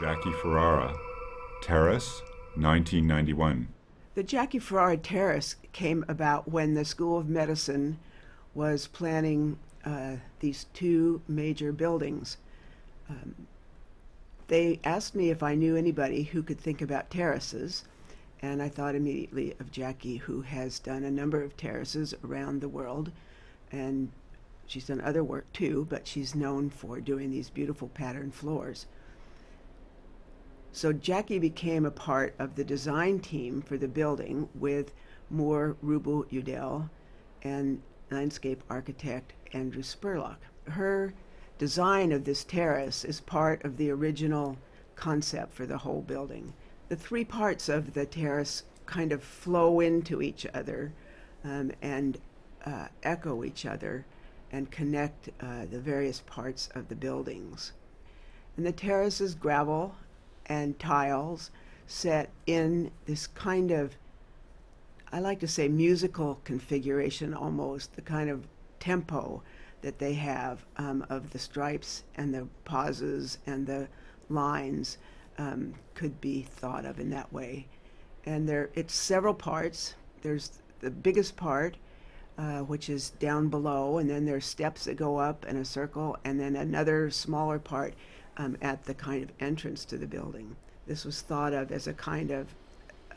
[0.00, 0.96] Jackie Ferrara,
[1.60, 2.22] Terrace,
[2.54, 3.68] 1991.
[4.14, 7.98] The Jackie Ferrara Terrace came about when the School of Medicine
[8.54, 12.38] was planning uh, these two major buildings.
[13.10, 13.46] Um,
[14.48, 17.84] they asked me if I knew anybody who could think about terraces,
[18.40, 22.70] and I thought immediately of Jackie, who has done a number of terraces around the
[22.70, 23.12] world,
[23.70, 24.10] and
[24.66, 28.86] she's done other work too, but she's known for doing these beautiful patterned floors.
[30.80, 34.94] So Jackie became a part of the design team for the building with
[35.28, 36.88] Moore Ruble Udell
[37.42, 40.38] and landscape architect Andrew Spurlock.
[40.64, 41.12] Her
[41.58, 44.56] design of this terrace is part of the original
[44.96, 46.54] concept for the whole building.
[46.88, 50.94] The three parts of the terrace kind of flow into each other
[51.44, 52.16] um, and
[52.64, 54.06] uh, echo each other
[54.50, 57.72] and connect uh, the various parts of the buildings.
[58.56, 59.94] And the terrace is gravel
[60.50, 61.50] and tiles
[61.86, 63.96] set in this kind of,
[65.10, 68.46] I like to say, musical configuration almost, the kind of
[68.80, 69.42] tempo
[69.80, 73.88] that they have um, of the stripes and the pauses and the
[74.28, 74.98] lines
[75.38, 77.66] um, could be thought of in that way.
[78.26, 79.94] And there, it's several parts.
[80.22, 81.76] There's the biggest part,
[82.36, 86.16] uh, which is down below, and then there's steps that go up in a circle,
[86.24, 87.94] and then another smaller part
[88.40, 90.56] um, at the kind of entrance to the building.
[90.86, 92.54] This was thought of as a kind of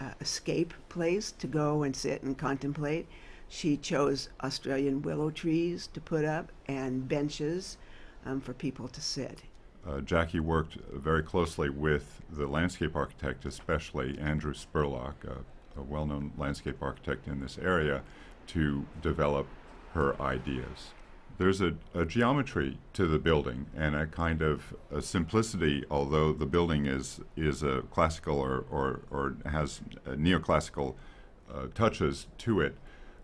[0.00, 3.08] uh, escape place to go and sit and contemplate.
[3.48, 7.78] She chose Australian willow trees to put up and benches
[8.24, 9.42] um, for people to sit.
[9.86, 16.32] Uh, Jackie worked very closely with the landscape architect, especially Andrew Spurlock, a well known
[16.36, 18.02] landscape architect in this area,
[18.48, 19.46] to develop
[19.94, 20.92] her ideas
[21.38, 26.46] there's a, a, geometry to the building and a kind of a simplicity, although the
[26.46, 30.94] building is is a classical or or, or has neoclassical
[31.52, 32.76] uh, touches to it.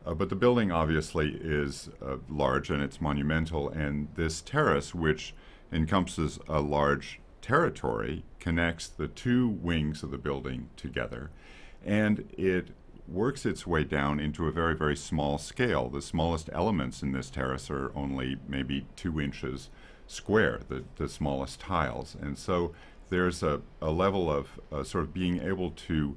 [0.06, 5.34] Uh, but the building obviously is uh, large and it's monumental, and this terrace, which
[5.72, 11.30] encompasses a large territory, connects the two wings of the building together,
[11.84, 12.68] and it
[13.06, 15.88] works its way down into a very, very small scale.
[15.88, 19.70] The smallest elements in this terrace are only maybe two inches
[20.06, 22.16] square, the, the smallest tiles.
[22.20, 22.72] And so
[23.10, 26.16] there's a, a level of uh, sort of being able to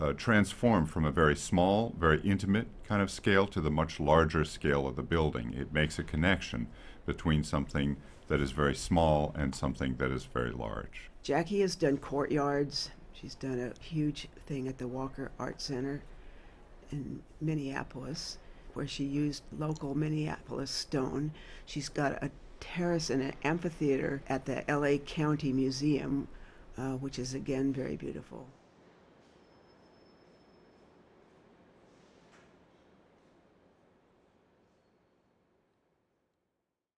[0.00, 4.44] uh, transform from a very small, very intimate kind of scale to the much larger
[4.44, 5.52] scale of the building.
[5.54, 6.68] It makes a connection
[7.06, 7.96] between something
[8.28, 11.10] that is very small and something that is very large.
[11.22, 12.90] Jackie has done courtyards,
[13.20, 16.02] She's done a huge thing at the Walker Art Center
[16.92, 18.38] in Minneapolis,
[18.74, 21.32] where she used local Minneapolis stone.
[21.66, 22.30] She's got a
[22.60, 26.28] terrace and an amphitheater at the LA County Museum,
[26.76, 28.46] uh, which is again very beautiful.